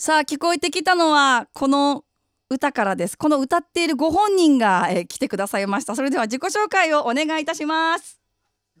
[0.00, 2.04] さあ聞こえてきたのはこの
[2.48, 3.18] 歌からです。
[3.18, 5.94] この歌っているご本人が、えー来てくださいました。
[5.94, 8.18] それでは自己紹介をお願いいたします。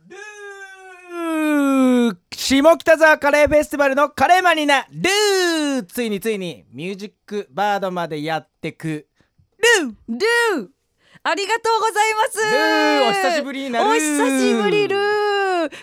[0.08, 9.06] ルー下北沢カレーフェスティバルのカレーマンになルーついについにミュージックバードまでやってく。
[9.78, 10.68] ルールー
[11.22, 12.38] ありがとうございます。
[13.10, 15.09] お久しぶりお久しぶりルー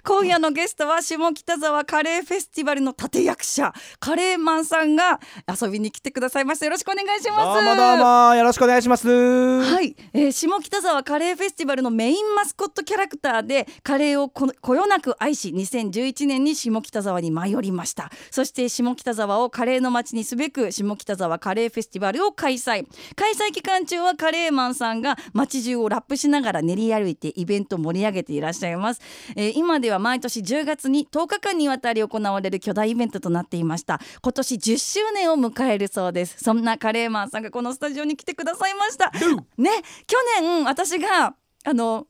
[0.03, 5.19] 今夜のゲストは下北沢カレーフェスティバルの立役者カレーマンさんが
[5.61, 7.43] 遊びに来てくださいましたよろしくお願いします。
[7.43, 9.07] どうもどうもよろしくお願いします。
[9.07, 18.11] はい、えー下北沢カレーフェスティバルのメインマスコットキャラクターでカレーをこのこよなく愛し2011年に下北沢に舞い降りました。
[18.31, 22.87] そして下北沢をカレーの街にすべく下北沢カレーフェスティバルを開催。
[23.15, 29.01] 開催期間中はカレーマンさんが街中をラップしながら練り歩いてイベントを盛り上げていらっしゃいます、
[29.35, 33.99] えー今では毎年10月に10日間にわたり行われる巨大イベントとなっていました。
[34.21, 36.43] 今年10周年を迎えるそうです。
[36.43, 39.11] そんなカレーマンさんがこのスタジオに来てくださいました。
[39.57, 39.69] ね
[40.05, 42.07] 去年私があの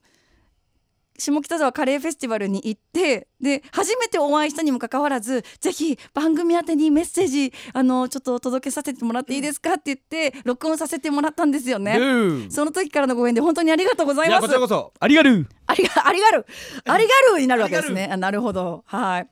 [1.20, 9.74] 下北沢カレーフェスティバルに行ってで初めてお会いしたにもかかわらずぜひ番組宛てにメッセージあのちょっとお届けさせてもらっていいですか？
[9.74, 11.94] って言って録音させてもらったんですよルね。
[11.94, 14.42] ーその時からのご縁で本当にありがとうございます。
[14.42, 14.54] いやこち。
[14.54, 14.94] らこそ。
[15.00, 15.48] ありがる。
[15.50, 16.46] ありがありがる
[16.86, 18.10] ありがるになるわけですね。
[18.12, 18.84] あなるほど。
[18.86, 19.28] はい。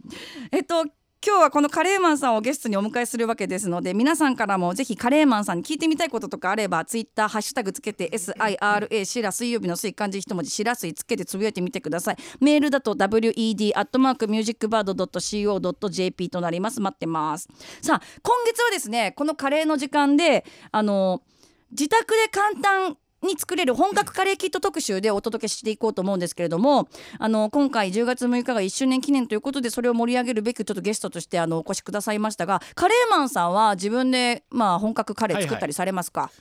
[0.52, 0.86] えっと
[1.26, 17.50] 今日はこのカレーマンさんをゲストにお迎えするわけですので皆さんからもぜひカレーマンさんに聞いてみたいこととかあればツイッターハッシュタグつけて SIRA シラ水曜日の水漢字一文字シラ水つけてつぶやいてみてくださいメールだと WED アットマークミュージックバード .co.jp となります待ってます
[17.82, 21.24] さあ今月はですねこのカレーの時間であの
[21.72, 26.88] 自宅で簡単に作れる本格カレーキット特集でお届けしていこうと思うんですけれども
[27.20, 36.32] あの今回10月6日が1周年記念ということでそれを盛り上げるべくちょっとゲストとしてあのお越しくださいましたがカレーマンさんは自分で、まあ、本格カレー作ったりされますか、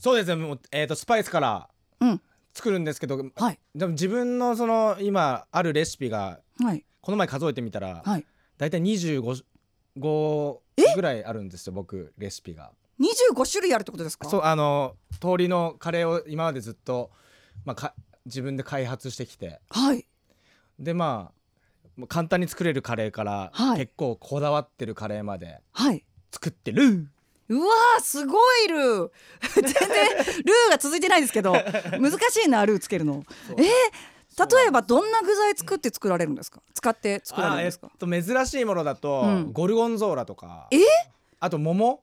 [0.00, 0.36] そうですね。
[0.36, 1.68] もうえっ、とスパイスから
[2.00, 2.20] うん。
[2.52, 3.58] 作るんですけど、はい。
[3.74, 6.84] でも自分のその今あるレシピがはい。
[7.00, 8.26] この前数えてみたら、はい。
[8.58, 9.42] だいたい25
[9.98, 10.58] 5
[10.94, 12.72] ぐらいあるんですよ僕レシピが。
[13.00, 14.28] 25種類あるってことですか？
[14.28, 17.10] そうあの通りのカレーを今までずっと、
[17.64, 17.94] まあ、か
[18.26, 19.60] 自分で開発してきて。
[19.70, 20.06] はい。
[20.78, 21.32] でま
[22.00, 23.78] あ簡単に作れるカレーから、はい。
[23.78, 26.04] 結構こだわってるカレーまではい。
[26.30, 27.08] 作ってる。
[27.48, 29.10] うわーすごいルー。
[29.54, 33.24] 全然ルーが続いてないですけど難しいなルーつけるの。
[33.58, 36.62] えー、例えばどんな具材作って作られるんですか？
[36.74, 37.90] 使って作られるんですか？
[37.98, 39.52] と珍しいものだと、うん。
[39.52, 40.68] ゴルゴンゾーラとか。
[40.70, 40.78] え？
[41.40, 42.02] あと桃？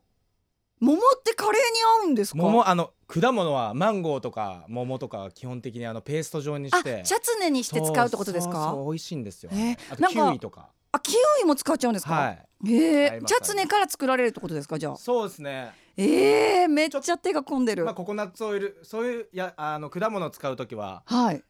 [0.80, 1.58] 桃ってカレーに
[2.04, 2.38] 合うんですか？
[2.38, 7.02] 桃あの果物はマンゴーとか桃とか基本的にあのペースト状にあして。
[7.04, 8.72] チャツネにして使うってことですか？
[8.72, 10.70] そう美味しいんですよ、えーキウイとか。
[10.92, 12.48] あキウイも使っちゃうんですか、はい。
[12.72, 13.20] え。
[13.22, 14.96] ー、チャツネから作られるってことですかじゃあ？
[14.98, 15.72] そうですね。
[15.98, 21.44] えー、めっちゃ手が込んでる、まあココナッツオイルそういうやあの果物を使う時ははい。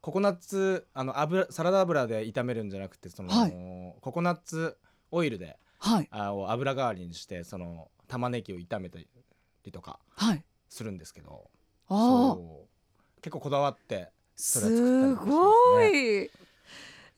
[0.00, 3.52] ココナッツあの油サラダ油で炒めるんじゃなくてその、はい。
[4.00, 4.76] ココナッツ
[5.12, 6.08] オイルではい。
[6.10, 9.06] あを油代わりにしてその玉ねぎを炒めたり
[9.72, 10.44] とかはい。
[10.68, 11.48] するんですけど
[11.88, 15.32] ああそう結構こだわってそれは作ったすりすね。
[15.32, 16.30] ごい。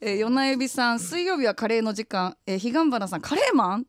[0.00, 3.86] えー、与那指さん水曜日はカレーの時間、えー、彼岸花さんカレーマン？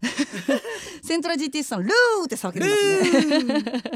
[1.02, 3.92] セントラ GT さん ルーって叫んでますね。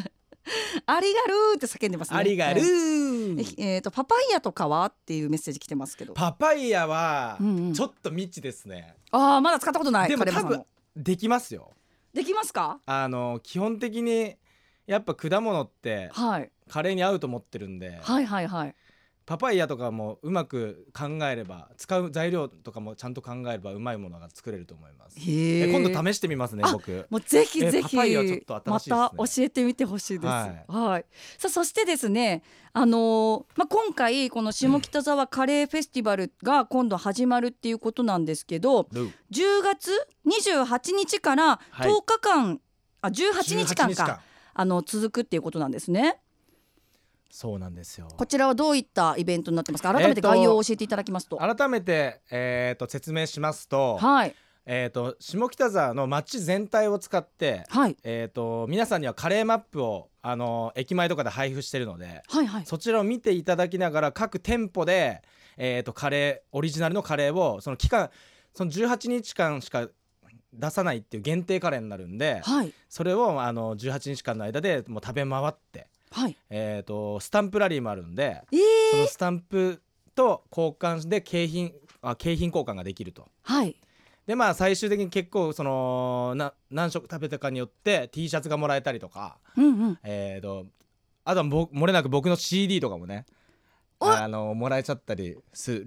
[0.87, 2.19] ありがるーって叫んでますね。
[2.19, 3.55] ありがるはいー。
[3.59, 6.13] ええーとパパイヤとかはっていうメッセージ来てますけど。
[6.15, 7.75] パパイヤはうんうん。
[7.75, 10.65] ちょっと未知ですね、ああまだ使ったことないでも多分
[10.97, 11.71] できますよ
[12.15, 12.81] できますか？
[12.87, 14.37] あの基本的に
[14.87, 16.51] やっぱ果物ってはい。
[16.69, 18.75] カレーに合うと思ってるんで、はいはいはい
[19.25, 25.17] パパイヤとかもうまく考えれば使う材料とかもちゃんと考えればうまいものが作れると思います。
[25.21, 27.07] 今度試してみますねあ僕。
[27.09, 30.27] もうぜひぜひえパパイヤちょっと新また教えてみてほしいです。
[30.27, 31.05] ははいい。
[31.39, 39.91] さあそしてですね、あのーまあ今回この下北沢カレーフェスティバルが今度始まるっていうことなんですけど、ルー10月
[40.27, 42.61] 28日からはい10日間、
[43.01, 44.21] あ18日間18か
[44.55, 46.19] あの続くっていうことなんですね。
[47.35, 48.09] そうなんですよ。
[48.15, 49.95] こちらはどういったイベントになってますか？
[49.95, 51.39] 改めてえーと概要を教えていただきますと。
[51.39, 54.35] 改めてえー、と説明しますと,、はい
[54.67, 62.67] えー、と下北沢の街全体を使って、はいえー、と皆さんにはカレーマップをあの駅前とかで配布してるのではいはい。
[62.67, 65.23] そちらを見ていただきながら各店舗で、
[65.57, 68.11] えー、とカレーオリジナルのカレーをその期間
[68.53, 69.89] その18日間しか
[70.53, 76.37] 出さないっていう限定カレーになるんではいそれをあの18日間の間でもう食べ回って、はい。
[76.51, 78.61] えー、とスタンプラリーもあるんでえー、
[78.93, 79.83] そのスタンプ
[80.15, 81.73] と交換で景品
[82.03, 83.29] あ景品交換ができると。
[83.43, 83.77] はい。
[84.27, 89.99] でまあ最終的に結構そのな何食食べたかによって T シャツがもらえたりとかうんうん。
[90.05, 90.67] えー、と
[91.25, 93.27] あとはぼ漏れなく僕の CD とかもね
[93.99, 95.85] おあのもらえちゃったりす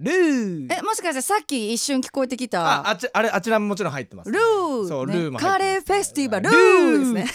[0.70, 2.88] えもしかしてさっき一瞬聞こえてきあた？
[2.88, 4.82] あっちあれあちらももちろん入ってます、ルね、ー。
[4.84, 6.50] ねそうルーもカレーフェスティバル。
[6.50, 7.26] ですね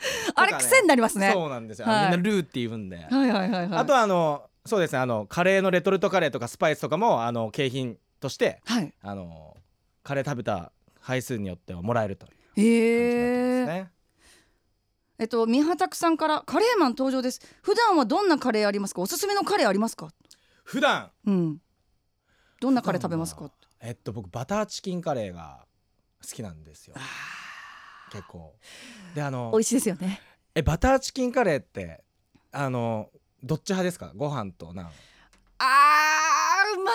[0.34, 1.30] あれ癖になりますね。
[1.32, 2.02] そうなんですよ、はい。
[2.02, 3.78] みんなルーって言うんで、はいはいはいはい。
[3.80, 4.98] あとはあのそうですね。
[4.98, 8.92] あのカレーのレトルトカレーとかスパイスとかもあの景品としてはい。
[9.02, 9.56] あの
[10.02, 13.90] カレー食べた回数によってはもらえるというへ感じになってえますね、
[15.18, 17.40] えっと三畑さんからカレーマン登場です。
[17.62, 19.02] 普段はどんなカレーありますか？
[19.02, 20.08] おすすめのカレーありますか？
[20.64, 21.10] 普段？
[21.26, 21.58] うん。
[22.60, 23.50] どんなカレー食べますか？
[23.80, 25.66] えっと僕バターチキンカレーが
[26.22, 26.94] 好きなんですよ
[28.10, 28.54] 結構。
[29.14, 30.20] であの美味しいですよね。
[30.54, 32.02] えバターチキンカレーって
[32.52, 33.10] あの
[33.42, 34.12] どっち派ですか？
[34.14, 34.86] ご飯とナン。
[34.86, 36.86] あー迷い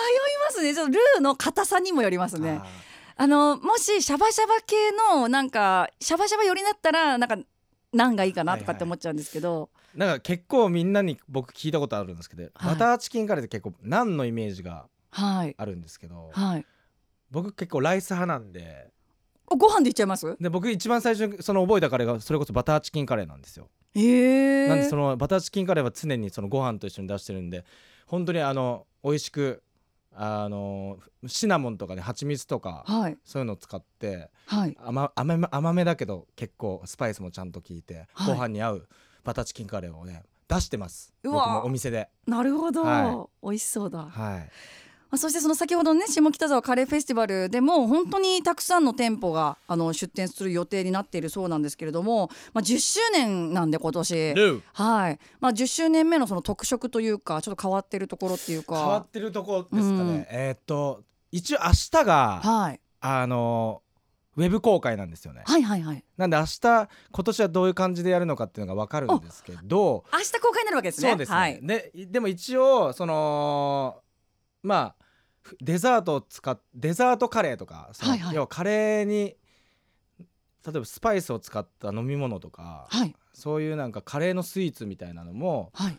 [0.44, 0.74] ますね。
[0.74, 2.60] ちょっとルーの硬さにもよりますね。
[3.16, 7.38] あのもしシャバシャバ系のなんかシャバシャバ寄りだったらなんか
[7.92, 12.52] ナンがいいかなとかって思っちゃうんですけど、あーなんか結構みんなに僕聞いたことあるんですけど、はい。
[12.74, 15.54] バターチキンカレーって結構ナンのイメージがはい。
[15.56, 16.66] あるんですけど、はい。
[17.30, 18.95] 僕結構ライス派なんでお
[19.46, 20.36] ご飯でいっちゃいます？
[20.40, 24.68] で僕一番最初にその覚えたカレーがそれこそバターチキンカレーなんですよ、へえ。
[24.68, 27.64] なんでそのバターチキンカレーは常にそのご飯と一緒に出してるんで
[28.06, 29.62] 本当にあの美味しく
[30.18, 33.18] あのシナモンとかね蜂蜜とかはい。
[33.24, 34.76] そういうのを使ってはい。
[34.82, 38.34] 甘甘め甘めだけど結構スパイスもちゃんと効いて、はい。
[38.34, 38.88] ご飯に合う
[39.24, 41.12] バターチキンカレーをね出してます。
[41.22, 42.08] 僕うわもお店で。
[42.26, 44.04] なるほど、は美味しそうだ。
[44.04, 44.10] はい。
[44.12, 44.48] あ
[45.14, 54.34] そしてその先ほどのね下北沢カレーフェスティバルでも本当にたくさんの店舗があの出店する予定になっているそうなんですけれども、まあ、10周年なんで今年。
[54.72, 62.80] はい、まあ、10周年目のその特色というかちょっと変わってるところっていう変わかってるとこですかね、うんえーっと一応明日がはい。
[63.00, 63.82] あの
[64.36, 65.42] ウェブ公開なんですよね。
[65.46, 66.04] はいはいはい。
[66.16, 66.88] なんで明日今
[67.24, 70.04] 年はどういう感じでやるのかっていうのが分かるんですけど。
[70.12, 71.10] 明日公開になるわけですね。
[71.10, 74.02] そうですね、はい、ででも一応その
[74.66, 75.04] まあ
[75.42, 78.34] ふデザートを使っデザートカレーとかそのはいはい。
[78.34, 79.36] 要はカレーに
[80.66, 83.14] 例えばスパイスを使った飲み物とかはい。
[83.32, 85.98] そういうなんかカレーのスイーツみたいなのもはい。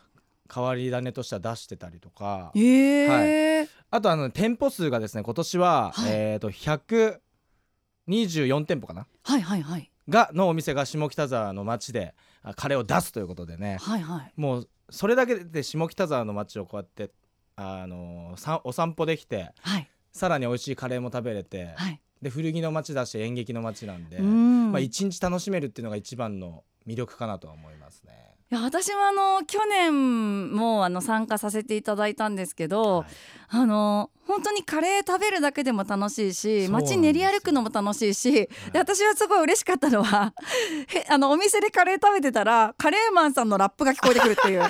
[0.53, 6.11] 変わり種としては出してたりとかええあとあの店舗数がですね今年は、はい。
[6.11, 9.07] えっ、と124店舗かな？
[9.23, 9.91] はいはいはい。
[10.09, 13.77] がのお店が下北沢の街であカレーを出すということでね。
[13.81, 14.33] はいはい。
[14.37, 17.11] もうそれだけで下北沢の街をこうやって
[17.57, 19.89] あのさお散歩できてはい。
[20.13, 21.99] さらに美味しいカレーも食べれて、はい。
[22.21, 24.71] で古着の街だし演劇の街なんで、うん。
[24.71, 28.13] まあ、一日楽しめるっていうのが一番の魅力かなとは思いますね。
[28.49, 33.07] いや私もあの去年もあの参加させていただいたんですけど、はい。
[33.49, 40.33] あの本当にカレー食べるだけでも楽しいし街練り歩くのも楽しいし、で私はすごい嬉しかったのは
[40.87, 44.63] へあのお店でカレー食べてたらカレーマンさんのラップが聞こえてくるっていう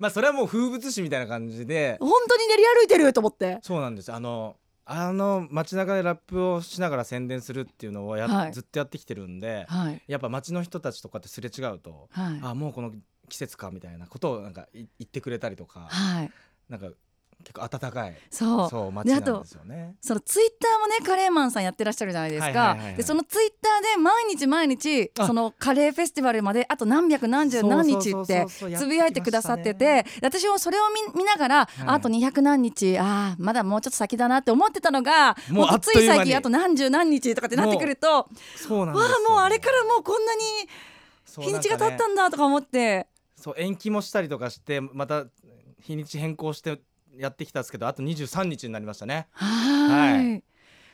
[0.00, 1.98] まあそれはもう風物詩みたいな感じで。
[2.00, 3.58] 本当に練り歩いてると思って。
[3.62, 4.12] そうなんです。
[4.12, 4.56] あの
[4.86, 8.52] あの街中でラップをしながら宣伝するっていうのをや、はい。
[8.52, 10.02] ずっとやってきてるんではい。
[10.08, 12.40] やっぱ街の人たちとかってすれ違うと、はい。
[12.42, 12.92] あもうこの
[13.28, 16.30] 季節かみたいなことをなんかい言ってくれたりとか、はい。
[16.68, 16.88] なんか
[17.44, 18.16] 結構温かい。
[18.30, 18.70] そう。
[18.70, 19.94] そう街であとなんですよね。
[20.00, 25.26] そのツイッターもねカレーマンさんやってらっしゃるじゃないですか、でそのツイッターで毎日毎日あ。
[25.26, 30.04] そのカレーフェスティバルまであと何百何十何日ってつぶやいてくださってて。
[30.22, 30.82] 私もそれを
[31.14, 31.66] 見見ながら、い。
[31.86, 40.42] あと200何日あーまだもうちょっと先だなって思ってたのがもうつい最近あと何十何日とかってなってくるとわあそうなんですよもうあれからもうこんなに
[41.24, 43.06] 日にちが経ったんだとか思って、
[43.36, 45.26] そう延期もしたりとかしてまた
[45.80, 46.80] 日にち変更して
[47.16, 49.28] やってきたんですけどあと23日になりましたね。
[49.32, 50.34] はーい。
[50.36, 50.40] は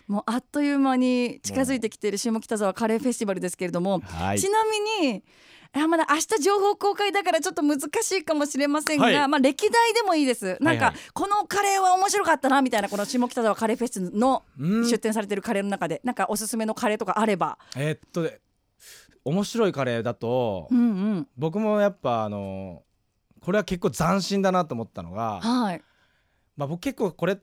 [0.07, 4.41] もうあっという間に近づいてきている下北沢カレーフェスティバルですけれども、はい。
[4.41, 5.25] ちなみに
[5.73, 9.29] あまだ明日情報公開だからちょっと難しいかもしれませんが、はい。
[9.29, 10.57] まあ歴代でもいいです。
[10.61, 10.95] なんか、はい。
[10.95, 14.89] はいこのカレーは面白かったなみたいなこの下北沢カレーフェスのうん。
[14.89, 17.59] 出店されてるカレーの中でなんかおすすめのカレーとかあれば。
[17.77, 18.41] えーっとで
[19.25, 20.83] 面白いカレーだと、うんう
[21.19, 21.29] ん。
[21.37, 22.85] 僕もやっぱあの
[23.41, 25.83] これは結構斬新だなと思ったのが、はい
[26.57, 27.39] まあ、僕結構これ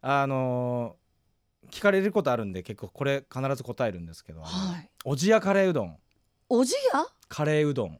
[0.00, 0.96] あの
[1.70, 4.90] 聞かれることあるんで結構これ必ず答えるんですけど、はい。
[5.04, 5.98] おじやカレーうどん。
[6.48, 7.04] おじや？
[7.28, 7.98] カレーうどん。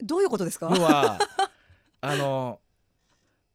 [0.00, 0.70] どういうことですか？
[0.74, 1.18] 要は
[2.00, 2.60] あの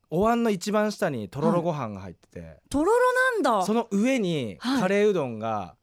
[0.10, 3.66] お椀の一番下にとろろご飯が入ってて、とろろなんだ。
[3.66, 4.82] その上にはい。
[4.82, 5.76] カレーうどんが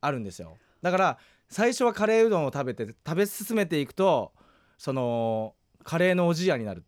[0.00, 1.18] あるんですよ、だから
[1.48, 4.32] 最初はカレーうどんを食べて食べ進めていくと
[4.78, 6.82] そのカレーのおじやになるっ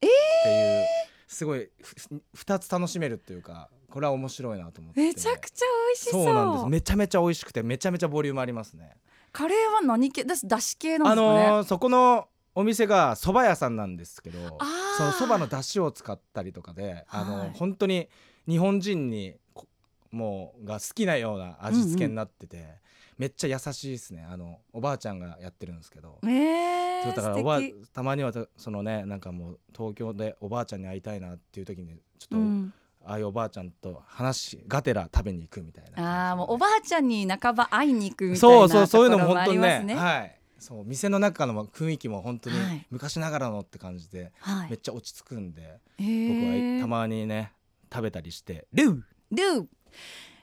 [0.00, 0.86] ていう、
[1.26, 1.96] すごいふ
[2.36, 5.00] 2つ楽しめるっていうかこれは面白いなと思って。
[5.00, 6.24] めちゃくちゃ美味しそう。
[6.24, 6.66] そうなんです。
[6.66, 8.96] めちゃめちゃ美味しくてめちゃめちゃボリュームありますね。
[9.32, 10.24] カレーは何系？
[10.24, 14.96] だしだし系なんあですかね、のーそこのお店が蕎麦屋さんなんですけどあー。
[14.96, 18.08] その蕎麦の出汁を使ったりとかで、あのはい本当に
[18.48, 19.66] 日本人にこ
[20.12, 22.64] もうが好きなような味付けになってて、
[23.18, 24.26] めっちゃ優しいですね。
[24.28, 26.30] あのおばあちゃんがやってるんですけど、えー、
[27.04, 27.60] そうだからおば
[27.92, 32.72] たまにはたそのねなんかもう東京でおばあちゃんに会いたいなっていう時にちょっと、うん、
[33.04, 35.90] ああいうおばあちゃんと話がてら食べに行くみたいな。
[35.90, 40.38] 感じでああもうおばあちゃんに半ば会いに行くみたいなそうそうそういうのも本当にありますねはい。
[40.58, 42.86] そう店の中の雰囲気も本当にはい。
[42.90, 44.70] 昔ながらのって感じで、はい。
[44.70, 45.68] めっちゃ落ち着くんで、へ
[45.98, 47.52] 僕ーはたまにね
[47.92, 49.02] 食べたりしてルー。
[49.30, 49.66] ルー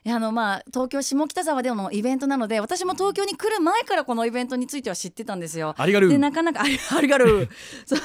[0.03, 5.75] あのまあ東京下北沢でのイベントなので私も東京に来る前からこのイベントについては知ってたんですよ。
[5.77, 7.49] ありがとうでなかなかあり ありがる。
[7.85, 7.99] そう。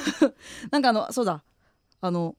[0.69, 1.43] なんかあのそうだ。
[1.99, 2.35] あの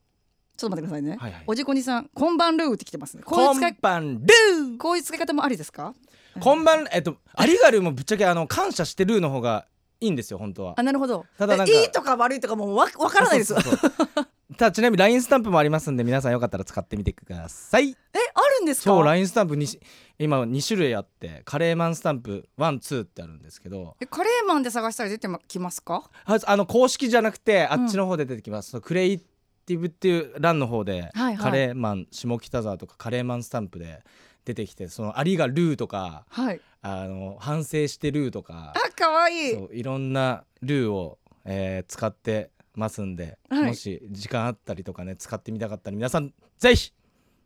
[0.57, 1.45] ちょっと待ってくださいね、はいはい。
[1.49, 3.23] おじこにさんこんばんルーって来てますね。
[3.25, 4.79] こんばんルー。
[4.79, 5.93] こういう使い方もありですか？
[6.41, 9.67] こんばんえっとありがるーもぶっちゃけあの感謝してルーの方が
[10.01, 10.75] いいんですよ本当は。
[10.77, 11.27] あなるほど。
[11.37, 13.55] ただなんかいいとか悪いとかもうわわからないです。
[13.55, 17.91] そうそうそうただちなみに LINE スタンプもありますんで皆さんよかったら使ってみてください。
[17.91, 17.95] え
[18.35, 18.85] あるんですか？
[18.85, 19.79] そう LINE スタンプにし
[20.19, 23.95] 今2種類あってカレーマンスタンプ12ってあるんですけど。
[24.01, 26.11] えカレーマンで探したら出てきますか？
[26.25, 31.37] ああの公式じゃなくてあっちの方で出てきます、そうクレイティブっていう欄の方で、はいはい。
[31.37, 34.03] カレーマン下北沢とかカレーマンスタンプで
[34.47, 36.61] 出てきてその「ありがルー」とかはい。
[36.81, 39.55] あの反省してルーとかあ可愛い。
[39.55, 43.63] そういろんなルーを、えー使ってますんで、はい。
[43.67, 46.93] もし時間あったりとかね使ってみたかったら皆さんぜひ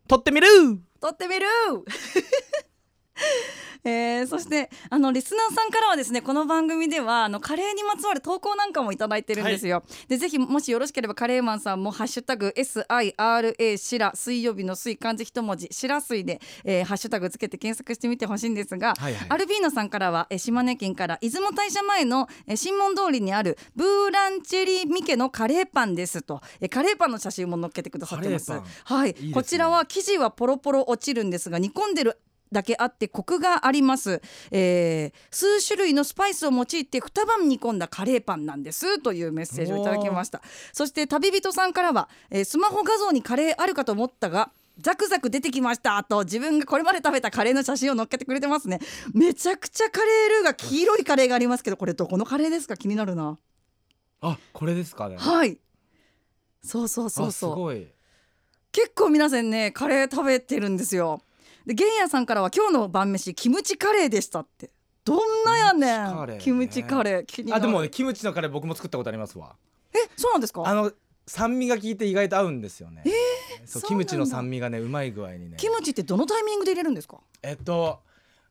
[0.07, 0.47] 撮ってみる！
[1.01, 1.47] 撮ってみる
[4.23, 19.26] えー、そしてあのリスナーさんからはですねこの番組ではあのカレーにまつわる投稿なんかもいただいてるんですよ、でぜひもしよろしければカレーマンさんもハッシュタグ SIRA しら水曜日の水漢字一文字しら水で、えーハッシュタグつけて検索してみてほしいんですが、はいはい。
[19.29, 28.52] アルビーノさんからは、えー島根県から出雲大社前の、えー新門通りにあるブーランチェリーミケのカレーパンですと、えーカレーパンの写真も載っけてくださってます。
[28.85, 29.14] はい。
[29.14, 29.33] ね。
[29.33, 32.21] こちらは生地はポロポロ落ちるんですが煮込んでる
[32.52, 40.42] だけあってコクがあります、えー数種類のスパイスを用いて二晩煮込んだカレーパンなんですというメッセージをいただきました。
[40.73, 48.80] そして旅人さんからは、えースマホ画像にカレーあるかと思ったがザクザク出てきましたと自分がこれまで食べたカレーの写真を載っけてくれてますね。
[49.14, 52.76] めちゃくちゃカレールーが黄色いカレーがありますけどこれどこのカレーですか？
[52.76, 53.38] 気になるな。
[54.23, 55.16] あこれですかね。
[55.18, 55.59] はい。
[56.64, 57.56] そうそうそうそう。
[57.56, 57.87] ごい。
[58.71, 61.21] 結構皆さんねカレー食べてるんですよ
[61.66, 64.71] で玄也さんからは今日の晩飯キムチカレーでしたって。
[65.04, 66.38] どんなやねん。
[66.38, 67.25] キキムムチカレーレー。
[67.25, 69.57] 気にあでもねキムチのカレー僕も作ったことありますわ。
[69.92, 70.62] えそうなんですか？
[70.64, 70.92] あの
[71.26, 73.19] 酸味が効いて意外と合うんですよね、そうそう
[73.64, 75.57] なんだキムチの酸味がねうまい具合にね。
[75.57, 77.19] キムチってどのタイミングで入れるんですか？
[77.42, 78.00] えっと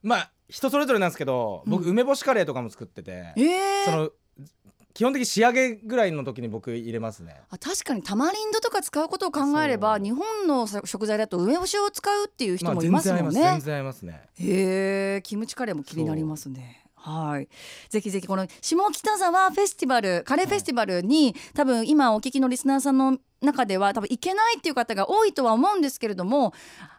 [0.02, 1.90] まあ人それぞれなんですけど僕、うん。
[1.90, 4.10] 梅干しカレーとかも作っててえー、その
[4.94, 7.40] 基本的に仕上げぐらいの時に僕入れますね。
[7.50, 14.22] あ確かにタマリンドとか使うことを考えれば日本の食材だと梅干しを使うっていう人あもいますもんね、ます全然合いますね。
[14.34, 16.84] へえキムチカレーも気になりますね。
[16.94, 17.48] はい、
[17.88, 26.54] ぜひぜひこの下北沢フェスティバルカレーフェスティバルに、多分今お聞きのリスナーさんの中では多分行けないっていう方が多いとは思うんですけれども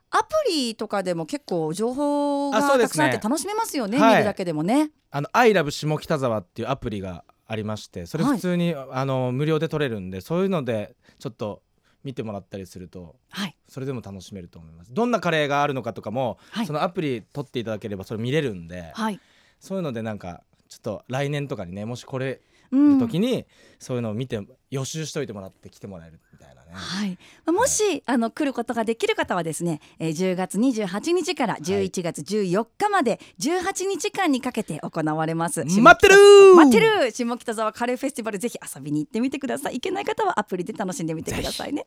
[0.09, 4.13] アプリとかでも結構情報がたくさんあって楽しめますよねはい。
[4.13, 4.91] 見るだけでもね。
[5.09, 11.61] あの「アイラブ下北沢」っていうアプリがありましてそれ普通に、あの無料で取れるんでそういうのでちょっと
[12.03, 13.55] 見てもらったりするとはい。
[13.67, 14.93] それでも楽しめると思います。
[14.93, 16.65] どんなカレーがあるのかとかも、はい。
[16.67, 19.19] そのアプリ取っていただければそれ見れるんで、はい。
[19.59, 22.39] そういうのでなんかちょっと来年とかにねもしこれうん
[22.75, 23.45] る時に、
[23.79, 24.39] そういうのを見て
[24.71, 26.71] 予習しといてもらって来てもらえるみたいなね。
[26.73, 35.63] はい、まあもし、あの来ることができる方はですね、えー、10月28日から11月14日まで18日間にかけて行われます。
[35.63, 36.55] 待ってるー！
[36.55, 39.73] 待ってる下北沢カレーフェスティバルぜひ遊びに行ってみてください。
[39.75, 41.85] 行けない方はアプリで楽しんでみてくださいね。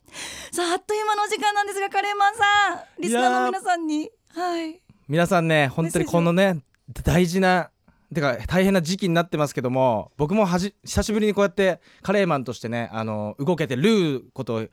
[0.52, 4.10] さああっという間のお時間なんですがカレーマンさんリスナーの皆さんに。
[4.28, 4.80] はい。
[5.08, 6.60] 皆さんね本当にこのね
[7.04, 7.70] 大事な
[8.14, 14.66] てか大変な時期になってますけども僕もはじ久しぶりにこうやってカレーマンとしてねあの動けてること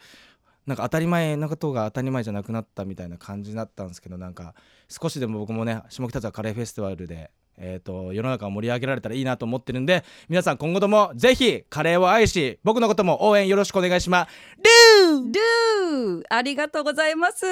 [0.65, 4.53] なんか当たり前なことが当たり前じゃなくなったみたいな感じになったんですけどなんか
[4.87, 14.33] 少しでも僕もね下北沢カレーフェスティバルで、えー、と世の中を盛り上げられたらいいなと思ってるんで皆さん今後ともぜひカレーを愛し僕のことも応援よろしくお願いします。
[14.57, 16.23] ルー!
[16.29, 17.45] ありがとうございます。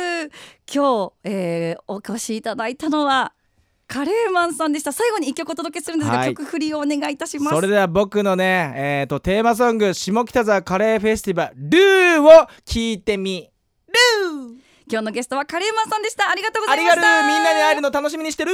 [0.73, 3.33] 今日、えーお越しいただいたのは
[3.91, 4.93] カレーマンさんでした。
[4.93, 6.29] 最後に一曲お届けするんですが、はい。
[6.29, 7.55] 曲振りをお願いいたします。
[7.55, 13.49] それでは僕のねえー、とテーマソング下北沢カレーフェスティバルルーを聞いてみ
[13.87, 14.55] ルー
[14.89, 16.29] 今日のゲストはカレーマンさんでした。
[16.29, 17.01] ありがとうございました。
[17.01, 17.27] とう。
[17.27, 18.53] みんなに会えるの楽しみにしてる